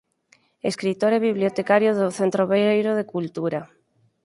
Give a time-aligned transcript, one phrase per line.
[0.69, 3.59] Escritor e bibliotecario do Centro Obreiro de Cultura.